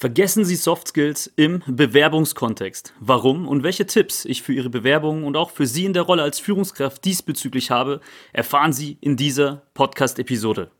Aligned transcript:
Vergessen 0.00 0.46
Sie 0.46 0.56
Soft 0.56 0.88
Skills 0.88 1.30
im 1.36 1.62
Bewerbungskontext. 1.66 2.94
Warum 3.00 3.46
und 3.46 3.62
welche 3.62 3.84
Tipps 3.84 4.24
ich 4.24 4.40
für 4.40 4.54
Ihre 4.54 4.70
Bewerbung 4.70 5.24
und 5.24 5.36
auch 5.36 5.50
für 5.50 5.66
Sie 5.66 5.84
in 5.84 5.92
der 5.92 6.04
Rolle 6.04 6.22
als 6.22 6.40
Führungskraft 6.40 7.04
diesbezüglich 7.04 7.70
habe, 7.70 8.00
erfahren 8.32 8.72
Sie 8.72 8.96
in 9.02 9.18
dieser 9.18 9.60
Podcast-Episode. 9.74 10.70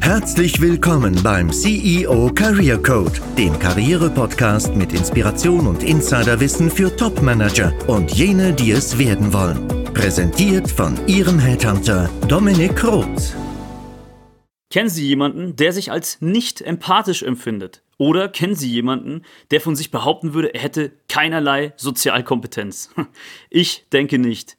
Herzlich 0.00 0.60
willkommen 0.60 1.16
beim 1.22 1.52
CEO 1.52 2.32
Career 2.34 2.82
Code, 2.82 3.20
dem 3.38 3.56
Karriere-Podcast 3.56 4.74
mit 4.74 4.92
Inspiration 4.92 5.68
und 5.68 5.84
Insiderwissen 5.84 6.72
für 6.72 6.96
Top-Manager 6.96 7.72
und 7.86 8.10
jene, 8.10 8.52
die 8.52 8.72
es 8.72 8.98
werden 8.98 9.32
wollen. 9.32 9.68
Präsentiert 9.94 10.68
von 10.68 10.98
Ihrem 11.06 11.38
Headhunter 11.38 12.10
Dominik 12.26 12.82
Roth. 12.82 13.32
Kennen 14.70 14.88
Sie 14.88 15.06
jemanden, 15.06 15.56
der 15.56 15.72
sich 15.72 15.90
als 15.90 16.20
nicht 16.20 16.60
empathisch 16.60 17.24
empfindet? 17.24 17.82
Oder 17.98 18.28
kennen 18.28 18.54
Sie 18.54 18.70
jemanden, 18.70 19.22
der 19.50 19.60
von 19.60 19.74
sich 19.74 19.90
behaupten 19.90 20.32
würde, 20.32 20.54
er 20.54 20.60
hätte 20.60 20.92
keinerlei 21.08 21.72
Sozialkompetenz? 21.76 22.90
Ich 23.50 23.84
denke 23.92 24.18
nicht. 24.18 24.56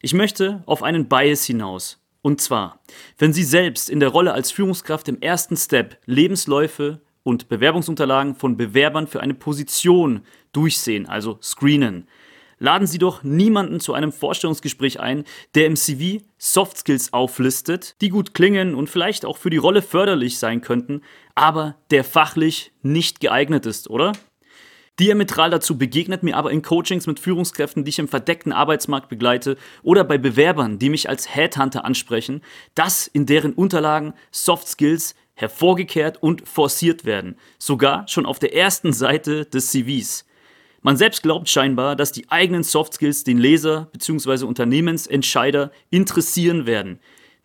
Ich 0.00 0.14
möchte 0.14 0.62
auf 0.64 0.82
einen 0.82 1.08
Bias 1.08 1.44
hinaus. 1.44 2.02
Und 2.22 2.40
zwar, 2.40 2.80
wenn 3.18 3.34
Sie 3.34 3.44
selbst 3.44 3.90
in 3.90 4.00
der 4.00 4.08
Rolle 4.08 4.32
als 4.32 4.50
Führungskraft 4.50 5.08
im 5.08 5.20
ersten 5.20 5.58
Step 5.58 5.98
Lebensläufe 6.06 7.02
und 7.22 7.48
Bewerbungsunterlagen 7.48 8.36
von 8.36 8.56
Bewerbern 8.56 9.06
für 9.06 9.20
eine 9.20 9.34
Position 9.34 10.22
durchsehen, 10.52 11.06
also 11.06 11.38
screenen, 11.42 12.08
laden 12.60 12.86
Sie 12.86 12.98
doch 12.98 13.24
niemanden 13.24 13.80
zu 13.80 13.92
einem 13.92 14.12
Vorstellungsgespräch 14.12 15.00
ein, 15.00 15.24
der 15.56 15.66
im 15.66 15.74
CV 15.74 16.22
Soft 16.38 16.78
Skills 16.78 17.12
auflistet, 17.12 17.96
die 18.00 18.10
gut 18.10 18.34
klingen 18.34 18.76
und 18.76 18.88
vielleicht 18.88 19.24
auch 19.24 19.36
für 19.36 19.50
die 19.50 19.56
Rolle 19.56 19.82
förderlich 19.82 20.38
sein 20.38 20.60
könnten, 20.60 21.02
aber 21.34 21.74
der 21.90 22.04
fachlich 22.04 22.70
nicht 22.82 23.18
geeignet 23.18 23.66
ist, 23.66 23.90
oder? 23.90 24.12
Diametral 25.00 25.48
dazu 25.48 25.78
begegnet 25.78 26.22
mir 26.22 26.36
aber 26.36 26.50
in 26.50 26.60
Coachings 26.60 27.06
mit 27.06 27.20
Führungskräften, 27.20 27.84
die 27.84 27.88
ich 27.88 27.98
im 27.98 28.08
verdeckten 28.08 28.52
Arbeitsmarkt 28.52 29.08
begleite 29.08 29.56
oder 29.82 30.04
bei 30.04 30.18
Bewerbern, 30.18 30.78
die 30.78 30.90
mich 30.90 31.08
als 31.08 31.34
Headhunter 31.34 31.86
ansprechen, 31.86 32.42
dass 32.74 33.06
in 33.06 33.24
deren 33.24 33.54
Unterlagen 33.54 34.12
Soft 34.30 34.68
Skills 34.68 35.14
hervorgekehrt 35.32 36.22
und 36.22 36.46
forciert 36.46 37.06
werden, 37.06 37.36
sogar 37.58 38.06
schon 38.08 38.26
auf 38.26 38.38
der 38.38 38.54
ersten 38.54 38.92
Seite 38.92 39.46
des 39.46 39.70
CVs. 39.70 40.26
Man 40.82 40.96
selbst 40.96 41.22
glaubt 41.22 41.48
scheinbar, 41.50 41.94
dass 41.94 42.10
die 42.10 42.30
eigenen 42.30 42.62
Soft 42.62 42.94
Skills 42.94 43.22
den 43.22 43.36
Leser 43.36 43.88
bzw. 43.92 44.46
Unternehmensentscheider 44.46 45.72
interessieren 45.90 46.64
werden. 46.64 47.00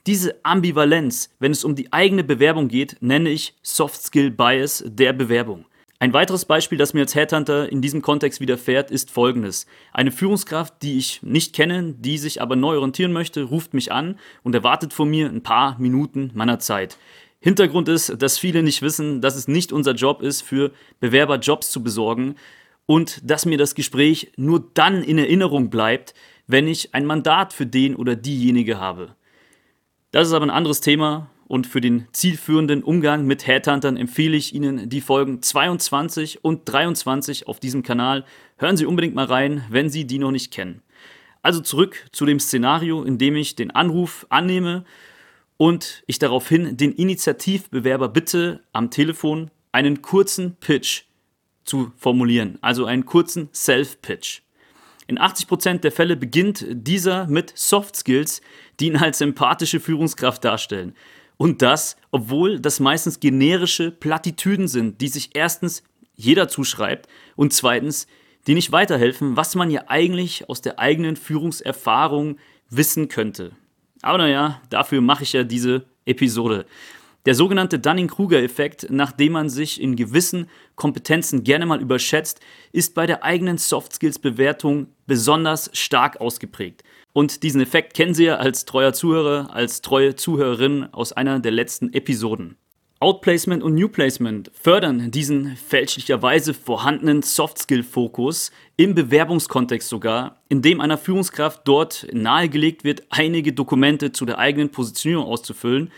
Diese 0.07 0.35
Ambivalenz, 0.43 1.31
wenn 1.39 1.51
es 1.51 1.65
um 1.65 1.75
die 1.75 1.91
eigene 1.91 2.23
Bewerbung 2.23 2.69
geht, 2.69 2.95
nenne 3.01 3.29
ich 3.29 3.53
Soft 3.61 4.01
Skill 4.01 4.31
Bias 4.31 4.83
der 4.87 5.11
Bewerbung. 5.11 5.65
Ein 5.99 6.13
weiteres 6.13 6.45
Beispiel, 6.45 6.77
das 6.77 6.93
mir 6.93 7.01
als 7.01 7.15
Headhunter 7.15 7.69
in 7.69 7.81
diesem 7.81 8.01
Kontext 8.01 8.39
widerfährt, 8.39 8.89
ist 8.89 9.11
folgendes. 9.11 9.65
Eine 9.91 10.11
Führungskraft, 10.11 10.75
die 10.81 10.97
ich 10.97 11.21
nicht 11.21 11.53
kenne, 11.53 11.93
die 11.97 12.17
sich 12.17 12.41
aber 12.41 12.55
neu 12.55 12.75
orientieren 12.75 13.11
möchte, 13.11 13.43
ruft 13.43 13.73
mich 13.73 13.91
an 13.91 14.17
und 14.43 14.55
erwartet 14.55 14.93
von 14.93 15.09
mir 15.09 15.27
ein 15.27 15.43
paar 15.43 15.77
Minuten 15.79 16.31
meiner 16.35 16.59
Zeit. 16.59 16.97
Hintergrund 17.39 17.89
ist, 17.89 18.21
dass 18.21 18.37
viele 18.37 18.63
nicht 18.63 18.81
wissen, 18.81 19.21
dass 19.21 19.35
es 19.35 19.47
nicht 19.47 19.73
unser 19.73 19.93
Job 19.93 20.21
ist, 20.21 20.41
für 20.41 20.71
Bewerber 20.99 21.37
Jobs 21.37 21.71
zu 21.71 21.83
besorgen, 21.83 22.35
und 22.85 23.19
dass 23.29 23.45
mir 23.45 23.57
das 23.57 23.75
Gespräch 23.75 24.31
nur 24.37 24.71
dann 24.73 25.03
in 25.03 25.17
Erinnerung 25.17 25.69
bleibt, 25.69 26.13
wenn 26.47 26.67
ich 26.67 26.93
ein 26.93 27.05
Mandat 27.05 27.53
für 27.53 27.65
den 27.65 27.95
oder 27.95 28.15
diejenige 28.15 28.79
habe. 28.79 29.15
Das 30.11 30.27
ist 30.27 30.33
aber 30.33 30.45
ein 30.45 30.51
anderes 30.51 30.81
Thema 30.81 31.29
und 31.47 31.67
für 31.67 31.81
den 31.81 32.07
zielführenden 32.11 32.83
Umgang 32.83 33.25
mit 33.25 33.47
Headhuntern 33.47 33.97
empfehle 33.97 34.37
ich 34.37 34.53
Ihnen 34.53 34.89
die 34.89 35.01
Folgen 35.01 35.41
22 35.41 36.43
und 36.43 36.61
23 36.65 37.47
auf 37.47 37.59
diesem 37.59 37.83
Kanal. 37.83 38.25
Hören 38.57 38.77
Sie 38.77 38.85
unbedingt 38.85 39.15
mal 39.15 39.25
rein, 39.25 39.63
wenn 39.69 39.89
Sie 39.89 40.05
die 40.05 40.19
noch 40.19 40.31
nicht 40.31 40.51
kennen. 40.51 40.81
Also 41.41 41.61
zurück 41.61 42.07
zu 42.11 42.25
dem 42.25 42.39
Szenario, 42.39 43.03
in 43.03 43.17
dem 43.17 43.35
ich 43.35 43.55
den 43.55 43.71
Anruf 43.71 44.25
annehme 44.29 44.85
und 45.57 46.03
ich 46.07 46.17
daraufhin 46.17 46.77
den 46.77 46.91
Initiativbewerber 46.91 48.09
bitte, 48.09 48.61
am 48.73 48.89
Telefon 48.89 49.51
einen 49.71 50.01
kurzen 50.01 50.55
Pitch 50.55 51.03
zu 51.65 51.91
formulieren, 51.97 52.57
also 52.61 52.85
einen 52.85 53.05
kurzen 53.05 53.49
Self-Pitch. 53.53 54.41
In 55.07 55.19
80% 55.19 55.79
der 55.79 55.91
Fälle 55.91 56.15
beginnt 56.15 56.65
dieser 56.69 57.27
mit 57.27 57.53
Soft 57.55 57.95
Skills, 57.95 58.41
die 58.79 58.87
ihn 58.87 58.97
als 58.97 59.21
empathische 59.21 59.79
Führungskraft 59.79 60.43
darstellen. 60.43 60.95
Und 61.37 61.61
das, 61.61 61.97
obwohl 62.11 62.59
das 62.59 62.79
meistens 62.79 63.19
generische 63.19 63.91
Plattitüden 63.91 64.67
sind, 64.67 65.01
die 65.01 65.09
sich 65.09 65.31
erstens 65.33 65.83
jeder 66.15 66.47
zuschreibt 66.47 67.07
und 67.35 67.53
zweitens, 67.53 68.07
die 68.47 68.53
nicht 68.53 68.71
weiterhelfen, 68.71 69.35
was 69.35 69.55
man 69.55 69.69
ja 69.69 69.83
eigentlich 69.87 70.49
aus 70.49 70.61
der 70.61 70.79
eigenen 70.79 71.15
Führungserfahrung 71.15 72.37
wissen 72.69 73.09
könnte. 73.09 73.51
Aber 74.01 74.17
naja, 74.17 74.61
dafür 74.69 75.01
mache 75.01 75.23
ich 75.23 75.33
ja 75.33 75.43
diese 75.43 75.85
Episode. 76.05 76.65
Der 77.25 77.33
sogenannte 77.33 77.79
Dunning-Kruger-Effekt, 77.79 78.87
nachdem 78.91 79.31
man 79.31 79.49
sich 79.49 79.81
in 79.81 79.95
gewissen 79.95 80.47
Kompetenzen 80.75 81.43
gerne 81.43 81.65
mal 81.65 81.81
überschätzt, 81.81 82.39
ist 82.71 82.93
bei 82.93 83.07
der 83.07 83.23
eigenen 83.23 83.57
Soft-Skills-Bewertung 83.57 84.87
besonders 85.07 85.71
stark 85.73 86.21
ausgeprägt. 86.21 86.83
Und 87.13 87.41
diesen 87.41 87.61
Effekt 87.61 87.95
kennen 87.95 88.13
Sie 88.13 88.25
ja 88.25 88.35
als 88.35 88.65
treuer 88.65 88.93
Zuhörer, 88.93 89.55
als 89.55 89.81
treue 89.81 90.15
Zuhörerin 90.15 90.87
aus 90.91 91.13
einer 91.13 91.39
der 91.39 91.51
letzten 91.51 91.93
Episoden. 91.93 92.57
Outplacement 92.99 93.63
und 93.63 93.73
New 93.73 93.89
Placement 93.89 94.51
fördern 94.53 95.09
diesen 95.09 95.57
fälschlicherweise 95.57 96.53
vorhandenen 96.53 97.23
Soft-Skill-Fokus 97.23 98.51
im 98.77 98.93
Bewerbungskontext 98.93 99.89
sogar, 99.89 100.41
indem 100.47 100.79
einer 100.79 100.97
Führungskraft 100.97 101.61
dort 101.65 102.07
nahegelegt 102.13 102.83
wird, 102.83 103.03
einige 103.09 103.51
Dokumente 103.51 104.11
zu 104.11 104.25
der 104.25 104.37
eigenen 104.37 104.69
Positionierung 104.69 105.25
auszufüllen, 105.25 105.91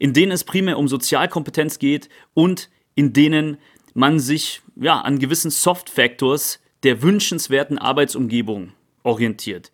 in 0.00 0.14
denen 0.14 0.32
es 0.32 0.42
primär 0.42 0.78
um 0.78 0.88
Sozialkompetenz 0.88 1.78
geht 1.78 2.08
und 2.34 2.70
in 2.96 3.12
denen 3.12 3.58
man 3.94 4.18
sich 4.18 4.62
ja, 4.74 5.00
an 5.00 5.20
gewissen 5.20 5.50
Soft 5.50 5.90
Factors 5.90 6.58
der 6.82 7.02
wünschenswerten 7.02 7.78
Arbeitsumgebung 7.78 8.72
orientiert. 9.04 9.70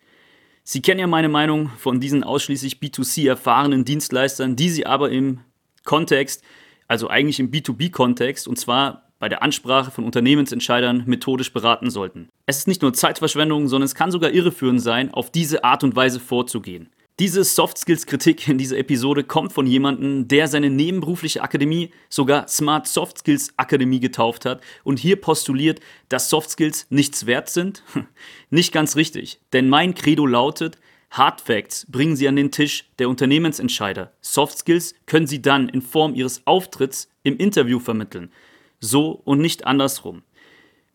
Sie 0.63 0.81
kennen 0.81 0.99
ja 0.99 1.07
meine 1.07 1.29
Meinung 1.29 1.71
von 1.77 2.01
diesen 2.01 2.25
ausschließlich 2.25 2.75
B2C 2.75 3.27
erfahrenen 3.27 3.85
Dienstleistern, 3.85 4.57
die 4.57 4.69
Sie 4.69 4.85
aber 4.85 5.09
im 5.11 5.39
Kontext, 5.85 6.43
also 6.89 7.07
eigentlich 7.07 7.39
im 7.39 7.49
B2B-Kontext, 7.49 8.49
und 8.49 8.57
zwar 8.57 9.09
bei 9.19 9.29
der 9.29 9.41
Ansprache 9.41 9.91
von 9.91 10.03
Unternehmensentscheidern 10.03 11.03
methodisch 11.05 11.53
beraten 11.53 11.89
sollten. 11.89 12.27
Es 12.45 12.57
ist 12.57 12.67
nicht 12.67 12.81
nur 12.81 12.93
Zeitverschwendung, 12.93 13.69
sondern 13.69 13.85
es 13.85 13.95
kann 13.95 14.11
sogar 14.11 14.31
irreführend 14.31 14.81
sein, 14.81 15.13
auf 15.13 15.31
diese 15.31 15.63
Art 15.63 15.85
und 15.85 15.95
Weise 15.95 16.19
vorzugehen. 16.19 16.89
Diese 17.19 17.43
Soft 17.43 17.79
Skills 17.79 18.05
Kritik 18.05 18.47
in 18.47 18.59
dieser 18.59 18.77
Episode 18.77 19.23
kommt 19.23 19.51
von 19.51 19.65
jemandem, 19.65 20.27
der 20.27 20.47
seine 20.47 20.69
nebenberufliche 20.69 21.41
Akademie 21.41 21.89
sogar 22.09 22.47
Smart 22.47 22.85
Soft 22.85 23.17
Skills 23.17 23.53
Akademie 23.57 23.99
getauft 23.99 24.45
hat 24.45 24.61
und 24.83 24.99
hier 24.99 25.15
postuliert, 25.15 25.79
dass 26.09 26.29
Soft 26.29 26.51
Skills 26.51 26.85
nichts 26.91 27.25
wert 27.25 27.49
sind. 27.49 27.81
Nicht 28.51 28.71
ganz 28.71 28.95
richtig, 28.95 29.39
denn 29.51 29.67
mein 29.67 29.95
Credo 29.95 30.27
lautet, 30.27 30.77
Hard 31.09 31.41
Facts 31.41 31.87
bringen 31.89 32.15
Sie 32.15 32.27
an 32.27 32.35
den 32.35 32.51
Tisch 32.51 32.85
der 32.99 33.09
Unternehmensentscheider. 33.09 34.13
Soft 34.21 34.59
Skills 34.59 34.93
können 35.07 35.25
Sie 35.25 35.41
dann 35.41 35.69
in 35.69 35.81
Form 35.81 36.13
Ihres 36.13 36.45
Auftritts 36.45 37.09
im 37.23 37.37
Interview 37.37 37.79
vermitteln. 37.79 38.31
So 38.79 39.09
und 39.25 39.39
nicht 39.39 39.65
andersrum. 39.65 40.21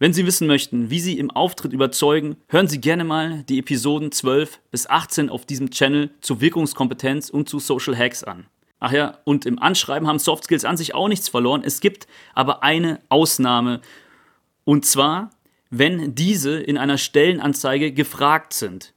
Wenn 0.03 0.13
Sie 0.13 0.27
wissen 0.27 0.49
möchten, 0.49 0.91
wie 0.91 0.99
Sie 0.99 1.17
im 1.17 1.31
Auftritt 1.31 1.73
überzeugen, 1.73 2.35
hören 2.49 2.67
Sie 2.67 2.81
gerne 2.81 3.05
mal 3.05 3.45
die 3.45 3.61
Episoden 3.61 4.11
12 4.11 4.59
bis 4.73 4.89
18 4.89 5.31
auf 5.31 5.47
diesem 5.47 5.71
Channel 5.71 6.11
zu 6.21 6.41
Wirkungskompetenz 6.41 7.31
und 7.31 7.49
zu 7.49 7.61
Social 7.61 7.97
Hacks 7.97 8.25
an. 8.25 8.47
Ach 8.81 8.91
ja, 8.91 9.21
und 9.23 9.47
im 9.47 9.61
Anschreiben 9.61 10.09
haben 10.09 10.19
Soft 10.19 10.43
Skills 10.43 10.65
an 10.65 10.77
sich 10.77 10.93
auch 10.97 11.07
nichts 11.07 11.29
verloren. 11.29 11.63
Es 11.65 11.79
gibt 11.79 12.09
aber 12.35 12.65
eine 12.65 12.99
Ausnahme. 13.11 13.81
Und 14.65 14.87
zwar, 14.87 15.31
wenn 15.71 16.17
diese 16.17 16.59
in 16.59 16.79
einer 16.79 16.99
Stellenanzeige 16.99 17.93
gefragt 17.93 18.55
sind. 18.55 18.92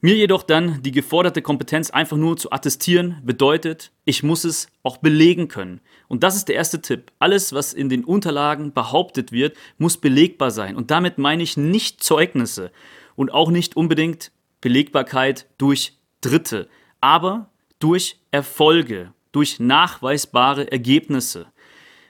Mir 0.00 0.14
jedoch 0.14 0.44
dann 0.44 0.80
die 0.84 0.92
geforderte 0.92 1.42
Kompetenz 1.42 1.90
einfach 1.90 2.16
nur 2.16 2.36
zu 2.36 2.52
attestieren 2.52 3.20
bedeutet, 3.24 3.90
ich 4.04 4.22
muss 4.22 4.44
es 4.44 4.68
auch 4.84 4.98
belegen 4.98 5.48
können. 5.48 5.80
Und 6.06 6.22
das 6.22 6.36
ist 6.36 6.46
der 6.46 6.54
erste 6.54 6.80
Tipp. 6.80 7.10
Alles, 7.18 7.52
was 7.52 7.72
in 7.72 7.88
den 7.88 8.04
Unterlagen 8.04 8.72
behauptet 8.72 9.32
wird, 9.32 9.56
muss 9.76 9.96
belegbar 9.96 10.52
sein. 10.52 10.76
Und 10.76 10.92
damit 10.92 11.18
meine 11.18 11.42
ich 11.42 11.56
nicht 11.56 12.00
Zeugnisse 12.00 12.70
und 13.16 13.32
auch 13.34 13.50
nicht 13.50 13.76
unbedingt 13.76 14.30
Belegbarkeit 14.60 15.46
durch 15.58 15.94
Dritte, 16.20 16.68
aber 17.00 17.50
durch 17.80 18.20
Erfolge, 18.30 19.12
durch 19.32 19.58
nachweisbare 19.58 20.70
Ergebnisse. 20.70 21.46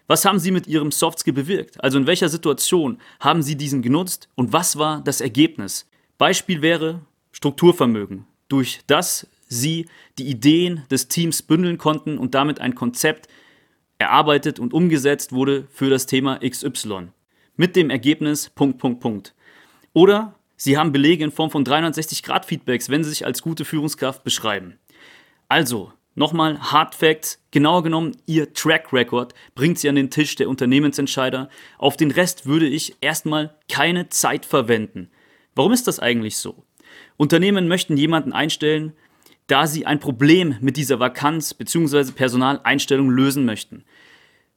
Was 0.08 0.26
haben 0.26 0.38
Sie 0.38 0.50
mit 0.50 0.66
Ihrem 0.66 0.90
Softskill 0.90 1.32
bewirkt? 1.32 1.82
Also 1.82 1.96
in 1.96 2.06
welcher 2.06 2.28
Situation 2.28 3.00
haben 3.18 3.42
Sie 3.42 3.56
diesen 3.56 3.80
genutzt 3.80 4.28
und 4.34 4.52
was 4.52 4.76
war 4.76 5.00
das 5.02 5.22
Ergebnis? 5.22 5.88
Beispiel 6.18 6.60
wäre 6.60 7.00
Strukturvermögen, 7.32 8.26
durch 8.48 8.80
das 8.86 9.26
sie 9.48 9.86
die 10.18 10.28
Ideen 10.28 10.84
des 10.90 11.08
Teams 11.08 11.42
bündeln 11.42 11.78
konnten 11.78 12.18
und 12.18 12.34
damit 12.34 12.60
ein 12.60 12.74
Konzept 12.74 13.28
erarbeitet 13.98 14.58
und 14.58 14.72
umgesetzt 14.72 15.32
wurde 15.32 15.66
für 15.70 15.90
das 15.90 16.06
Thema 16.06 16.38
XY. 16.38 17.08
Mit 17.56 17.74
dem 17.74 17.90
Ergebnis 17.90 18.50
Punkt, 18.50 18.78
Punkt, 18.78 19.00
Punkt. 19.00 19.34
Oder 19.92 20.34
Sie 20.56 20.76
haben 20.76 20.92
Belege 20.92 21.22
in 21.22 21.30
Form 21.30 21.50
von 21.50 21.64
360-Grad-Feedbacks, 21.64 22.88
wenn 22.88 23.04
Sie 23.04 23.10
sich 23.10 23.24
als 23.24 23.42
gute 23.42 23.64
Führungskraft 23.64 24.24
beschreiben. 24.24 24.78
Also, 25.48 25.92
nochmal 26.16 26.58
Hard 26.60 26.96
Facts, 26.96 27.40
genauer 27.52 27.84
genommen, 27.84 28.16
Ihr 28.26 28.52
Track 28.52 28.92
Record 28.92 29.34
bringt 29.54 29.78
Sie 29.78 29.88
an 29.88 29.94
den 29.94 30.10
Tisch 30.10 30.34
der 30.34 30.48
Unternehmensentscheider. 30.48 31.48
Auf 31.78 31.96
den 31.96 32.10
Rest 32.10 32.46
würde 32.46 32.66
ich 32.66 32.96
erstmal 33.00 33.56
keine 33.70 34.08
Zeit 34.08 34.44
verwenden. 34.44 35.10
Warum 35.54 35.72
ist 35.72 35.86
das 35.86 36.00
eigentlich 36.00 36.36
so? 36.36 36.64
Unternehmen 37.18 37.68
möchten 37.68 37.98
jemanden 37.98 38.32
einstellen, 38.32 38.94
da 39.48 39.66
sie 39.66 39.84
ein 39.84 40.00
Problem 40.00 40.56
mit 40.60 40.76
dieser 40.76 41.00
Vakanz 41.00 41.52
bzw. 41.52 42.12
Personaleinstellung 42.12 43.10
lösen 43.10 43.44
möchten. 43.44 43.84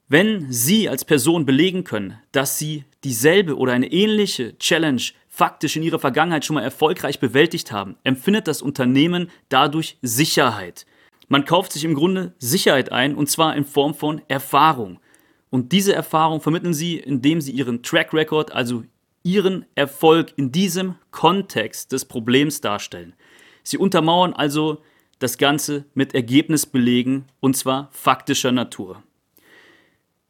Wenn 0.08 0.52
Sie 0.52 0.90
als 0.90 1.04
Person 1.04 1.46
belegen 1.46 1.84
können, 1.84 2.18
dass 2.32 2.58
Sie 2.58 2.84
dieselbe 3.02 3.56
oder 3.56 3.72
eine 3.72 3.90
ähnliche 3.90 4.58
Challenge 4.58 5.02
faktisch 5.26 5.76
in 5.76 5.82
Ihrer 5.82 5.98
Vergangenheit 5.98 6.44
schon 6.44 6.54
mal 6.54 6.62
erfolgreich 6.62 7.18
bewältigt 7.18 7.72
haben, 7.72 7.96
empfindet 8.04 8.46
das 8.46 8.60
Unternehmen 8.60 9.30
dadurch 9.48 9.96
Sicherheit. 10.02 10.84
Man 11.28 11.46
kauft 11.46 11.72
sich 11.72 11.84
im 11.84 11.94
Grunde 11.94 12.34
Sicherheit 12.38 12.92
ein 12.92 13.14
und 13.14 13.30
zwar 13.30 13.56
in 13.56 13.64
Form 13.64 13.94
von 13.94 14.20
Erfahrung. 14.28 15.00
Und 15.48 15.72
diese 15.72 15.94
Erfahrung 15.94 16.42
vermitteln 16.42 16.74
Sie, 16.74 16.98
indem 16.98 17.40
Sie 17.40 17.52
Ihren 17.52 17.82
Track 17.82 18.12
Record, 18.12 18.52
also 18.52 18.84
Ihren 19.22 19.66
Erfolg 19.74 20.32
in 20.36 20.52
diesem 20.52 20.96
Kontext 21.10 21.92
des 21.92 22.04
Problems 22.04 22.60
darstellen. 22.60 23.14
Sie 23.62 23.78
untermauern 23.78 24.32
also 24.32 24.82
das 25.18 25.38
Ganze 25.38 25.84
mit 25.94 26.14
Ergebnisbelegen 26.14 27.26
und 27.40 27.56
zwar 27.56 27.88
faktischer 27.92 28.52
Natur. 28.52 29.02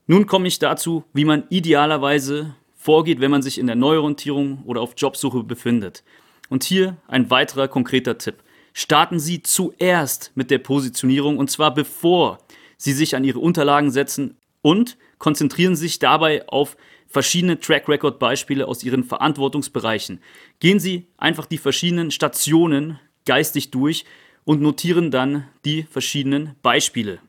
Nun 0.07 0.27
komme 0.27 0.49
ich 0.49 0.59
dazu, 0.59 1.05
wie 1.15 1.25
man 1.25 1.45
idealerweise 1.49 2.55
vorgeht, 2.75 3.21
wenn 3.21 3.31
man 3.31 3.43
sich 3.43 3.59
in 3.59 3.67
der 3.67 3.77
Neuorientierung 3.77 4.63
oder 4.67 4.81
auf 4.81 4.95
Jobsuche 4.97 5.45
befindet. 5.45 6.03
Und 6.49 6.65
hier 6.65 6.97
ein 7.07 7.31
weiterer 7.31 7.69
konkreter 7.69 8.19
Tipp. 8.19 8.43
Starten 8.75 9.19
Sie 9.19 9.43
zuerst 9.43 10.33
mit 10.35 10.51
der 10.51 10.59
Positionierung 10.59 11.39
und 11.39 11.51
zwar 11.51 11.73
bevor 11.73 12.39
Sie 12.77 12.93
sich 12.93 13.15
an 13.15 13.25
Ihre 13.25 13.39
Unterlagen 13.39 13.91
setzen 13.91 14.37
und 14.61 14.99
konzentrieren 15.19 15.77
sich 15.77 15.99
dabei 15.99 16.49
auf 16.49 16.77
verschiedene 17.13 17.61
Track 17.61 17.89
Record 17.89 18.19
Beispiele 18.19 18.67
aus 18.67 18.83
Ihren 18.83 19.05
Verantwortungsbereichen. 19.05 20.21
Gehen 20.61 20.81
Sie 20.81 21.07
einfach 21.19 21.47
die 21.47 21.59
verschiedenen 21.59 22.11
Stationen 22.11 22.99
geistig 23.27 23.71
durch 23.71 24.05
und 24.45 24.63
notieren 24.63 25.11
dann 25.11 25.47
die 25.65 25.85
verschiedenen 25.85 26.57
Beispiele. 26.63 27.21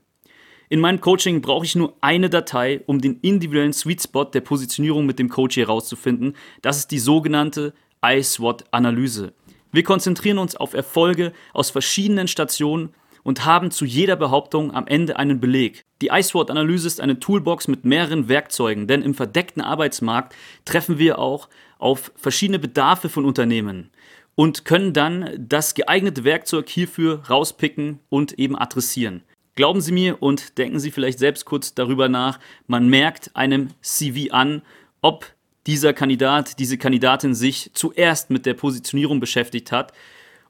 In 0.70 0.80
meinem 0.80 1.02
Coaching 1.02 1.42
brauche 1.42 1.66
ich 1.66 1.76
nur 1.76 1.96
eine 2.02 2.30
Datei, 2.30 2.82
um 2.88 3.00
den 3.00 3.20
individuellen 3.22 3.74
Sweet 3.74 4.02
Spot 4.02 4.24
der 4.24 4.42
Positionierung 4.42 5.06
mit 5.06 5.20
dem 5.20 5.30
Coach 5.30 5.58
herauszufinden. 5.58 6.36
Das 6.62 6.78
ist 6.78 6.90
die 6.90 7.00
sogenannte 7.00 7.74
iSWOT-Analyse. 8.02 9.34
Wir 9.72 9.84
konzentrieren 9.84 10.38
uns 10.38 10.56
auf 10.56 10.74
Erfolge 10.74 11.34
aus 11.52 11.70
verschiedenen 11.70 12.28
Stationen 12.28 12.94
und 13.24 13.46
haben 13.46 13.72
zu 13.72 13.86
jeder 13.86 14.16
Behauptung 14.16 14.74
am 14.74 14.88
Ende 14.88 15.18
einen 15.18 15.40
Beleg. 15.40 15.84
Die 16.02 16.10
iSWOT-Analyse 16.10 16.88
ist 16.88 17.02
eine 17.02 17.20
Toolbox 17.20 17.68
mit 17.68 17.86
mehreren 17.86 18.28
Werkzeugen, 18.28 18.88
denn 18.88 19.02
im 19.02 19.14
verdeckten 19.14 19.62
Arbeitsmarkt 19.62 20.36
treffen 20.66 21.00
wir 21.00 21.20
auch 21.20 21.50
auf 21.80 22.12
verschiedene 22.16 22.60
Bedarfe 22.60 23.10
von 23.10 23.26
Unternehmen 23.26 23.90
und 24.36 24.66
können 24.66 24.94
dann 24.94 25.30
das 25.38 25.74
geeignete 25.74 26.24
Werkzeug 26.24 26.70
hierfür 26.70 27.24
rauspicken 27.30 28.00
und 28.10 28.40
eben 28.40 28.58
adressieren. 28.58 29.24
Glauben 29.56 29.82
Sie 29.82 29.92
mir 29.92 30.22
und 30.22 30.58
denken 30.58 30.80
Sie 30.80 30.92
vielleicht 30.92 31.20
selbst 31.20 31.46
kurz 31.46 31.76
darüber 31.76 32.10
nach, 32.10 32.40
man 32.68 32.90
merkt 32.90 33.36
einem 33.36 33.70
CV 33.82 34.34
an, 34.34 34.64
ob 35.02 35.26
dieser 35.68 35.94
Kandidat, 35.94 36.60
diese 36.60 36.78
Kandidatin 36.78 37.36
sich 37.36 37.72
zuerst 37.74 38.32
mit 38.32 38.46
der 38.46 38.56
Positionierung 38.56 39.20
beschäftigt 39.20 39.72
hat 39.72 39.94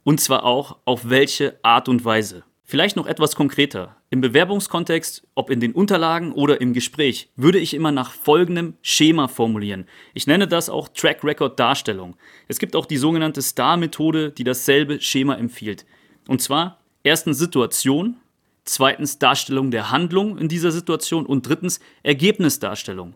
und 0.04 0.22
zwar 0.22 0.46
auch 0.46 0.78
auf 0.86 1.10
welche 1.10 1.60
Art 1.64 1.90
und 1.90 2.06
Weise. 2.06 2.44
Vielleicht 2.66 2.96
noch 2.96 3.08
etwas 3.08 3.36
konkreter. 3.36 3.98
Im 4.10 4.22
Bewerbungskontext, 4.22 5.28
ob 5.36 5.50
in 5.50 5.60
den 5.60 5.74
Unterlagen 5.74 6.32
oder 6.32 6.62
im 6.62 6.74
Gespräch, 6.74 7.30
würde 7.36 7.60
ich 7.60 7.74
immer 7.74 7.92
nach 7.92 8.14
folgendem 8.14 8.76
Schema 8.82 9.28
formulieren. 9.28 9.86
Ich 10.14 10.28
nenne 10.28 10.48
das 10.48 10.70
auch 10.70 10.88
Track 10.88 11.24
Record 11.24 11.60
Darstellung. 11.60 12.16
Es 12.48 12.60
gibt 12.60 12.76
auch 12.76 12.86
die 12.86 12.98
sogenannte 12.98 13.42
STAR-Methode, 13.42 14.32
die 14.32 14.46
dasselbe 14.46 15.02
Schema 15.02 15.36
empfiehlt. 15.36 15.86
Und 16.28 16.42
zwar 16.42 16.80
erstens 17.04 17.38
Situation, 17.38 18.16
zweitens 18.64 19.20
Darstellung 19.20 19.70
der 19.70 19.92
Handlung 19.92 20.38
in 20.38 20.48
dieser 20.48 20.72
Situation 20.72 21.26
und 21.26 21.48
drittens 21.48 21.82
Ergebnisdarstellung. 22.02 23.16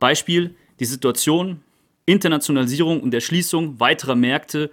Beispiel 0.00 0.56
die 0.80 0.86
Situation, 0.86 1.62
Internationalisierung 2.06 3.02
und 3.02 3.12
Erschließung 3.12 3.78
weiterer 3.78 4.16
Märkte, 4.16 4.70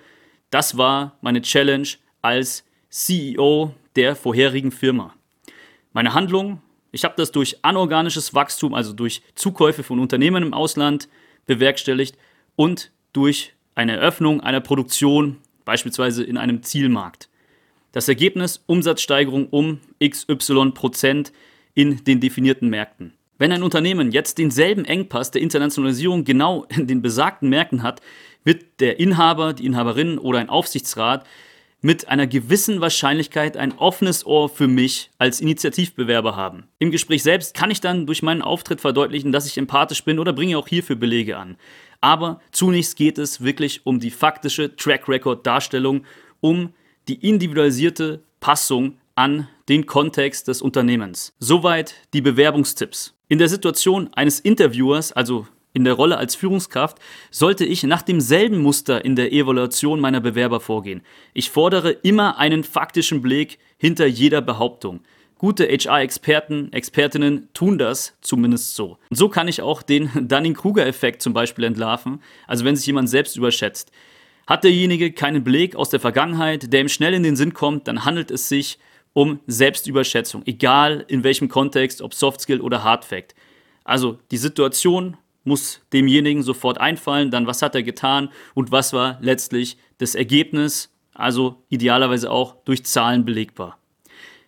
das 0.51 0.77
war 0.77 1.17
meine 1.21 1.41
Challenge 1.41 1.87
als 2.21 2.63
CEO 2.89 3.75
der 3.99 4.15
vorherigen 4.15 4.71
Firma. 4.71 5.13
Meine 5.91 6.13
Handlung, 6.13 6.61
ich 6.93 7.03
habe 7.03 7.15
das 7.17 7.33
durch 7.33 7.65
anorganisches 7.65 8.33
Wachstum, 8.33 8.73
also 8.73 8.93
durch 8.93 9.21
Zukäufe 9.35 9.83
von 9.83 9.99
Unternehmen 9.99 10.41
im 10.41 10.53
Ausland 10.53 11.09
bewerkstelligt 11.47 12.17
und 12.55 12.93
durch 13.11 13.55
eine 13.75 13.97
Eröffnung 13.97 14.39
einer 14.39 14.61
Produktion, 14.61 15.35
beispielsweise 15.65 16.23
in 16.23 16.37
einem 16.37 16.63
Zielmarkt. 16.63 17.27
Das 17.91 18.07
Ergebnis 18.07 18.63
Umsatzsteigerung 18.67 19.49
um 19.49 19.81
XY 20.01 20.71
Prozent 20.73 21.33
in 21.73 22.01
den 22.05 22.21
definierten 22.21 22.69
Märkten. 22.69 23.15
Wenn 23.37 23.51
ein 23.51 23.63
Unternehmen 23.63 24.13
jetzt 24.13 24.37
denselben 24.37 24.85
Engpass 24.85 25.31
der 25.31 25.41
Internationalisierung 25.41 26.23
genau 26.23 26.63
in 26.69 26.87
den 26.87 27.01
besagten 27.01 27.49
Märkten 27.49 27.83
hat, 27.83 28.01
wird 28.45 28.63
der 28.79 28.97
Inhaber, 28.97 29.51
die 29.51 29.65
Inhaberin 29.65 30.17
oder 30.19 30.39
ein 30.39 30.49
Aufsichtsrat 30.49 31.25
mit 31.81 32.09
einer 32.09 32.27
gewissen 32.27 32.81
Wahrscheinlichkeit 32.81 33.55
ein 33.55 33.77
offenes 33.77 34.25
Ohr 34.25 34.49
für 34.49 34.67
mich 34.67 35.11
als 35.17 35.39
Initiativbewerber 35.39 36.35
haben. 36.35 36.67
Im 36.77 36.91
Gespräch 36.91 37.23
selbst 37.23 37.53
kann 37.53 37.71
ich 37.71 37.81
dann 37.81 38.05
durch 38.05 38.21
meinen 38.21 38.41
Auftritt 38.41 38.81
verdeutlichen, 38.81 39.31
dass 39.31 39.45
ich 39.45 39.57
empathisch 39.57 40.03
bin 40.03 40.19
oder 40.19 40.33
bringe 40.33 40.57
auch 40.57 40.67
hierfür 40.67 40.97
Belege 40.97 41.37
an. 41.37 41.57
Aber 42.01 42.41
zunächst 42.51 42.95
geht 42.95 43.17
es 43.17 43.41
wirklich 43.41 43.85
um 43.85 43.99
die 43.99 44.11
faktische 44.11 44.75
Track 44.75 45.07
Record 45.07 45.45
Darstellung, 45.45 46.05
um 46.41 46.73
die 47.07 47.25
individualisierte 47.27 48.23
Passung 48.39 48.97
an 49.15 49.47
den 49.67 49.85
Kontext 49.85 50.47
des 50.47 50.61
Unternehmens. 50.61 51.33
Soweit 51.39 51.95
die 52.13 52.21
Bewerbungstipps. 52.21 53.13
In 53.27 53.37
der 53.37 53.49
Situation 53.49 54.09
eines 54.13 54.39
Interviewers, 54.39 55.11
also 55.11 55.47
in 55.73 55.83
der 55.83 55.93
Rolle 55.93 56.17
als 56.17 56.35
Führungskraft 56.35 56.97
sollte 57.29 57.65
ich 57.65 57.83
nach 57.83 58.01
demselben 58.01 58.59
Muster 58.59 59.05
in 59.05 59.15
der 59.15 59.31
Evaluation 59.31 59.99
meiner 59.99 60.19
Bewerber 60.19 60.59
vorgehen. 60.59 61.01
Ich 61.33 61.51
fordere 61.51 61.91
immer 61.91 62.37
einen 62.37 62.63
faktischen 62.63 63.21
Blick 63.21 63.59
hinter 63.77 64.07
jeder 64.07 64.41
Behauptung. 64.41 65.01
Gute 65.37 65.67
HR-Experten, 65.67 66.73
Expertinnen 66.73 67.47
tun 67.53 67.77
das 67.77 68.17
zumindest 68.19 68.75
so. 68.75 68.97
Und 69.09 69.15
so 69.15 69.29
kann 69.29 69.47
ich 69.47 69.61
auch 69.61 69.81
den 69.81 70.09
Dunning-Kruger-Effekt 70.27 71.21
zum 71.21 71.33
Beispiel 71.33 71.63
entlarven, 71.63 72.21
also 72.47 72.65
wenn 72.65 72.75
sich 72.75 72.87
jemand 72.87 73.09
selbst 73.09 73.37
überschätzt. 73.37 73.91
Hat 74.47 74.63
derjenige 74.63 75.13
keinen 75.13 75.43
Blick 75.43 75.75
aus 75.75 75.91
der 75.91 75.99
Vergangenheit, 75.99 76.73
der 76.73 76.81
ihm 76.81 76.89
schnell 76.89 77.13
in 77.13 77.23
den 77.23 77.35
Sinn 77.35 77.53
kommt, 77.53 77.87
dann 77.87 78.03
handelt 78.03 78.31
es 78.31 78.49
sich 78.49 78.79
um 79.13 79.39
Selbstüberschätzung, 79.47 80.41
egal 80.45 81.05
in 81.07 81.23
welchem 81.23 81.47
Kontext, 81.47 82.01
ob 82.01 82.13
Softskill 82.13 82.59
oder 82.59 82.83
Hardfact. 82.83 83.35
Also 83.83 84.19
die 84.31 84.37
Situation 84.37 85.17
muss 85.49 85.81
demjenigen 85.91 86.43
sofort 86.43 86.77
einfallen, 86.79 87.31
dann 87.31 87.45
was 87.45 87.61
hat 87.61 87.75
er 87.75 87.83
getan 87.83 88.29
und 88.53 88.71
was 88.71 88.93
war 88.93 89.17
letztlich 89.19 89.77
das 89.97 90.15
Ergebnis, 90.15 90.93
also 91.13 91.61
idealerweise 91.67 92.31
auch 92.31 92.55
durch 92.63 92.85
Zahlen 92.85 93.25
belegbar. 93.25 93.77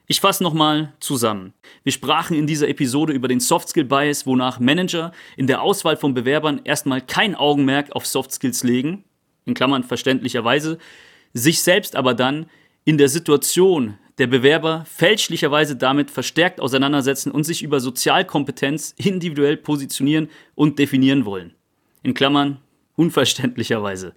Ich 0.08 0.22
fasse 0.22 0.44
nochmal 0.44 0.94
zusammen. 1.00 1.54
Wir 1.84 1.92
sprachen 1.92 2.38
in 2.38 2.48
dieser 2.48 2.68
Episode 2.68 3.14
über 3.14 3.28
den 3.28 3.40
Softskill 3.40 3.86
Bias, 3.86 4.26
wonach 4.26 4.60
Manager 4.60 5.12
in 5.38 5.48
der 5.48 5.62
Auswahl 5.62 5.98
von 5.98 6.14
Bewerbern 6.14 6.62
erstmal 6.64 7.02
kein 7.02 7.36
Augenmerk 7.36 7.92
auf 7.94 8.06
Softskills 8.06 8.64
legen, 8.64 9.04
in 9.46 9.54
Klammern 9.54 9.84
verständlicherweise, 9.84 10.78
sich 11.34 11.62
selbst 11.62 11.96
aber 11.96 12.14
dann 12.14 12.48
in 12.84 12.98
der 12.98 13.10
Situation 13.10 13.98
der 14.22 14.28
Bewerber 14.28 14.86
fälschlicherweise 14.88 15.76
damit 15.76 16.12
verstärkt 16.12 16.62
auseinandersetzen 16.62 17.32
und 17.32 17.44
sich 17.44 17.64
über 17.64 17.80
Sozialkompetenz 17.80 18.94
individuell 18.96 19.58
positionieren 19.58 20.30
und 20.54 20.78
definieren 20.78 21.26
wollen. 21.26 21.56
In 22.04 22.14
Klammern 22.14 22.60
unverständlicherweise. 22.96 24.14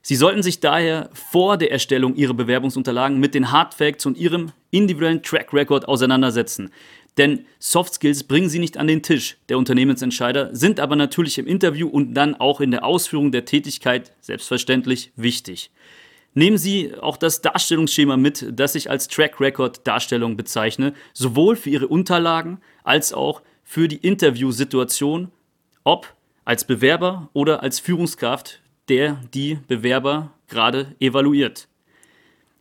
Sie 0.00 0.16
sollten 0.16 0.42
sich 0.42 0.60
daher 0.60 1.10
vor 1.12 1.58
der 1.58 1.70
Erstellung 1.70 2.16
Ihrer 2.16 2.32
Bewerbungsunterlagen 2.32 3.20
mit 3.20 3.34
den 3.34 3.52
Hardfacts 3.52 4.06
und 4.06 4.16
Ihrem 4.16 4.52
individuellen 4.70 5.22
Track 5.22 5.52
Record 5.52 5.86
auseinandersetzen. 5.86 6.70
Denn 7.18 7.44
Soft 7.58 7.92
Skills 7.92 8.24
bringen 8.24 8.48
Sie 8.48 8.58
nicht 8.58 8.78
an 8.78 8.86
den 8.86 9.02
Tisch 9.02 9.36
der 9.50 9.58
Unternehmensentscheider, 9.58 10.54
sind 10.56 10.80
aber 10.80 10.96
natürlich 10.96 11.36
im 11.36 11.46
Interview 11.46 11.88
und 11.88 12.14
dann 12.14 12.36
auch 12.36 12.62
in 12.62 12.70
der 12.70 12.86
Ausführung 12.86 13.32
der 13.32 13.44
Tätigkeit 13.44 14.12
selbstverständlich 14.22 15.12
wichtig. 15.14 15.70
Nehmen 16.34 16.58
Sie 16.58 16.94
auch 17.00 17.16
das 17.16 17.42
Darstellungsschema 17.42 18.16
mit, 18.16 18.46
das 18.52 18.76
ich 18.76 18.88
als 18.88 19.08
Track 19.08 19.40
Record 19.40 19.86
Darstellung 19.86 20.36
bezeichne, 20.36 20.94
sowohl 21.12 21.56
für 21.56 21.70
Ihre 21.70 21.88
Unterlagen 21.88 22.60
als 22.84 23.12
auch 23.12 23.42
für 23.64 23.88
die 23.88 23.96
Interviewsituation, 23.96 25.32
ob 25.82 26.14
als 26.44 26.64
Bewerber 26.64 27.28
oder 27.32 27.62
als 27.62 27.80
Führungskraft, 27.80 28.60
der 28.88 29.20
die 29.34 29.58
Bewerber 29.66 30.32
gerade 30.48 30.94
evaluiert. 31.00 31.68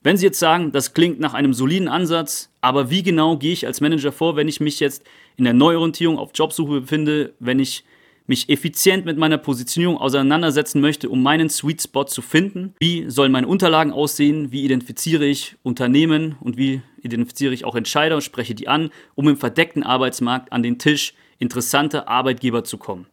Wenn 0.02 0.18
Sie 0.18 0.26
jetzt 0.26 0.40
sagen, 0.40 0.72
das 0.72 0.94
klingt 0.94 1.20
nach 1.20 1.34
einem 1.34 1.54
soliden 1.54 1.90
Ansatz, 1.90 2.50
aber 2.62 2.90
wie 2.90 3.04
genau 3.04 3.38
gehe 3.38 3.54
ich 3.54 3.68
als 3.68 3.82
Manager 3.82 4.12
vor, 4.12 4.36
wenn 4.36 4.48
ich 4.48 4.60
mich 4.60 4.80
jetzt 4.80 5.04
in 5.36 5.44
der 5.44 5.54
Neuorientierung 5.54 6.18
auf 6.18 6.32
Jobsuche 6.34 6.82
befinde, 6.82 7.34
wenn 7.40 7.60
ich 7.60 7.84
mich 8.30 8.48
effizient 8.48 9.06
mit 9.06 9.18
meiner 9.18 9.40
Positionierung 9.40 9.98
auseinandersetzen 9.98 10.80
möchte, 10.80 11.10
um 11.10 11.24
meinen 11.24 11.50
Sweet 11.50 11.82
Spot 11.82 12.04
zu 12.04 12.22
finden? 12.22 12.76
Wie 12.80 13.10
sollen 13.10 13.32
meine 13.32 13.48
Unterlagen 13.48 13.92
aussehen? 13.92 14.52
Wie 14.52 14.64
identifiziere 14.64 15.26
ich 15.26 15.56
Unternehmen 15.64 16.36
und 16.40 16.56
wie 16.56 16.82
identifiziere 17.02 17.56
ich 17.56 17.66
auch 17.66 17.76
Entscheider 17.76 18.16
und 18.16 18.22
spreche 18.22 18.54
die 18.54 18.68
an, 18.68 18.92
um 19.16 19.28
im 19.28 19.36
verdeckten 19.36 19.82
Arbeitsmarkt 19.82 20.54
an 20.54 20.62
den 20.62 20.78
Tisch 20.78 21.16
interessanter 21.40 22.08
Arbeitgeber 22.08 22.64
zu 22.64 22.78
kommen? 22.78 23.08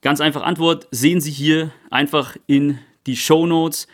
Ganz 0.00 0.22
einfach 0.22 0.42
Antwort, 0.42 0.88
sehen 0.90 1.20
Sie 1.20 1.30
hier 1.30 1.70
einfach 1.90 2.36
in 2.46 2.78
die 3.06 3.16
Show 3.16 3.46
Notes. 3.46 3.88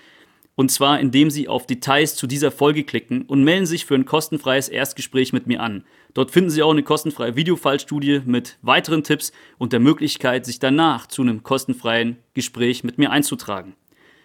Und 0.54 0.70
zwar, 0.70 1.00
indem 1.00 1.30
Sie 1.30 1.48
auf 1.48 1.66
Details 1.66 2.14
zu 2.14 2.28
dieser 2.28 2.52
Folge 2.52 2.84
klicken 2.84 3.22
und 3.22 3.42
melden 3.42 3.66
sich 3.66 3.84
für 3.84 3.96
ein 3.96 4.04
kostenfreies 4.04 4.68
Erstgespräch 4.68 5.32
mit 5.32 5.48
mir 5.48 5.60
an. 5.60 5.84
Dort 6.14 6.30
finden 6.30 6.50
Sie 6.50 6.62
auch 6.62 6.70
eine 6.70 6.82
kostenfreie 6.82 7.36
Videofallstudie 7.36 8.22
mit 8.24 8.58
weiteren 8.62 9.04
Tipps 9.04 9.32
und 9.58 9.72
der 9.72 9.80
Möglichkeit, 9.80 10.44
sich 10.44 10.58
danach 10.58 11.06
zu 11.06 11.22
einem 11.22 11.42
kostenfreien 11.42 12.18
Gespräch 12.34 12.84
mit 12.84 12.98
mir 12.98 13.10
einzutragen. 13.10 13.74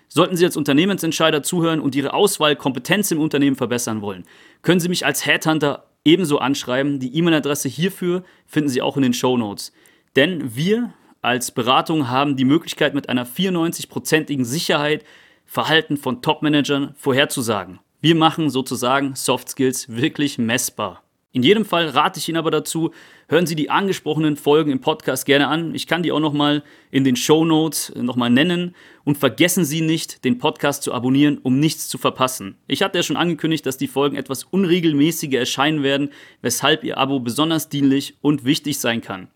Sollten 0.08 0.38
Sie 0.38 0.46
als 0.46 0.58
Unternehmensentscheider 0.58 1.44
zuhören 1.44 1.80
und 1.80 1.96
Ihre 1.96 2.14
Auswahlkompetenz 2.14 3.12
im 3.12 3.20
Unternehmen 3.20 3.56
verbessern 3.56 4.02
wollen, 4.02 4.24
können 4.62 4.80
Sie 4.80 4.90
mich 4.90 5.06
als 5.06 5.26
Headhunter 5.26 5.88
ebenso 6.04 6.38
anschreiben. 6.40 7.00
Die 7.00 7.16
E-Mail-Adresse 7.18 7.68
hierfür 7.68 8.24
finden 8.46 8.70
Sie 8.70 8.82
auch 8.82 8.98
in 8.98 9.04
den 9.04 9.14
Show 9.14 9.38
Notes. 9.38 9.74
Denn 10.16 10.56
wir 10.56 10.94
als 11.22 11.52
Beratung 11.52 12.10
haben 12.10 12.38
die 12.38 12.46
Möglichkeit, 12.46 12.94
mit 12.94 13.10
einer 13.10 13.26
94-prozentigen 13.26 14.46
Sicherheit 14.46 15.04
Verhalten 15.46 15.98
von 15.98 16.22
Top-Managern 16.22 16.94
vorherzusagen. 16.96 17.80
Wir 18.00 18.16
machen 18.16 18.50
sozusagen 18.50 19.16
Soft 19.16 19.50
Skills 19.50 19.90
wirklich 19.90 20.38
messbar. 20.38 21.02
In 21.36 21.44
jedem 21.44 21.66
Fall 21.66 21.90
rate 21.90 22.18
ich 22.18 22.30
Ihnen 22.30 22.38
aber 22.38 22.50
dazu, 22.50 22.92
hören 23.28 23.46
Sie 23.46 23.58
die 23.58 23.70
angesprochenen 23.70 24.38
Folgen 24.38 24.72
im 24.72 24.80
Podcast 24.80 25.26
gerne 25.26 25.50
an. 25.50 25.76
Ich 25.76 25.86
kann 25.86 26.02
die 26.02 26.14
auch 26.14 26.22
nochmal 26.22 26.64
in 26.92 27.04
den 27.04 27.18
Show 27.18 27.44
Notes 27.44 27.92
nochmal 27.94 28.30
nennen. 28.30 28.74
Und 29.04 29.18
vergessen 29.18 29.66
Sie 29.66 29.82
nicht, 29.82 30.24
den 30.24 30.38
Podcast 30.38 30.82
zu 30.82 30.94
abonnieren, 30.94 31.38
um 31.40 31.60
nichts 31.60 31.90
zu 31.90 31.98
verpassen. 31.98 32.56
Ich 32.68 32.82
hatte 32.82 33.00
ja 33.00 33.04
schon 33.04 33.18
angekündigt, 33.18 33.66
dass 33.66 33.78
die 33.78 33.90
Folgen 33.90 34.16
etwas 34.16 34.46
unregelmäßiger 34.46 35.38
erscheinen 35.38 35.84
werden, 35.84 36.10
weshalb 36.42 36.86
Ihr 36.86 36.98
Abo 36.98 37.20
besonders 37.20 37.68
dienlich 37.68 38.16
und 38.22 38.46
wichtig 38.46 38.80
sein 38.80 39.02
kann. 39.02 39.28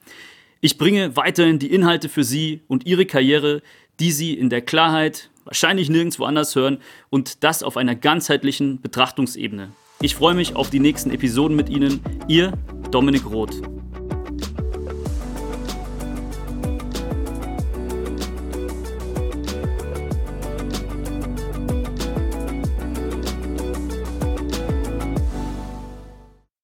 Ich 0.61 0.77
bringe 0.77 1.17
weiterhin 1.17 1.59
die 1.59 1.73
Inhalte 1.73 2.07
für 2.07 2.23
Sie 2.23 2.61
und 2.69 2.85
Ihre 2.85 3.07
Karriere, 3.07 3.61
die 3.99 4.13
Sie 4.13 4.35
in 4.35 4.49
der 4.49 4.61
Klarheit 4.61 5.31
wahrscheinlich 5.43 5.89
nirgendwo 5.89 6.23
anders 6.23 6.55
hören 6.55 6.77
und 7.09 7.43
das 7.43 7.61
auf 7.61 7.75
einer 7.75 7.95
ganzheitlichen 7.95 8.79
Betrachtungsebene. 8.79 9.71
Ich 10.01 10.15
freue 10.15 10.33
mich 10.33 10.55
auf 10.55 10.69
die 10.69 10.79
nächsten 10.79 11.11
Episoden 11.11 11.57
mit 11.57 11.69
Ihnen. 11.69 11.99
Ihr 12.29 12.53
Dominik 12.89 13.29
Roth. 13.29 13.78